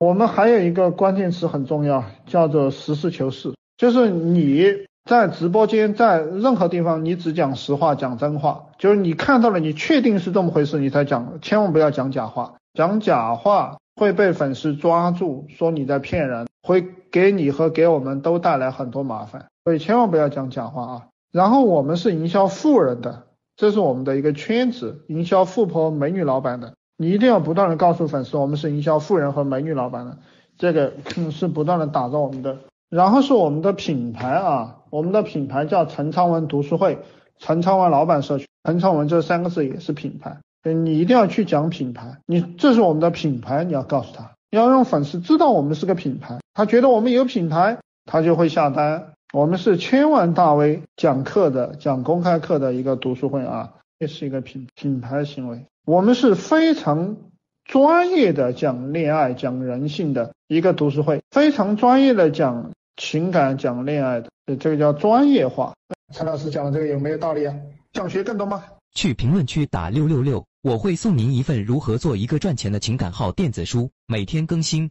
[0.00, 4.64] 我们还有一个关键词很重要，叫做实事求是，就是你
[5.04, 21.06] 在直播间，在任何地方，你只讲实话，讲真话，就是你看到了，你确定是这么回事，你才讲，千万不要讲假话，讲假话会被粉丝抓住，说你在骗人，会给你和给我们都带来很多麻烦，所以千万不要讲假话啊。
[21.30, 23.24] 然后我们是营销富人的，
[23.54, 26.72] 这是我们的一个圈子，营销富婆美女老板的。
[27.00, 30.18] 你一定要不断的告诉粉丝，我们是营销富人和美女老板的，
[30.58, 30.92] 这个
[31.30, 32.58] 是不断的打造我们的。
[32.90, 36.98] 然后是我们的品牌啊，我们的品牌叫陈昌文读书会，
[37.38, 49.14] 陈昌文老板社区，陈昌文这三个字也是品牌，你一定要去讲品牌，你这是我们的品牌，你要告诉他，要让粉丝知道我们是个品牌，他觉得我们有品牌，他就会下单。
[49.32, 55.66] 我们是千万大 V 讲课的，讲公开课的一个读书会啊，这是一个品品牌行为。
[55.84, 57.18] 我们是非常
[57.66, 65.74] 专业的讲恋爱、讲人性的一个读书会，非常专业的讲情感、讲恋爱的，这个叫专业化。
[66.14, 67.54] 陈老师讲的这个有没有道理啊？
[67.92, 68.64] 想学更多吗？
[68.94, 74.90] 去评论区打六六六，我会送您一份如何做一个赚钱的情感号电子书，每天更新。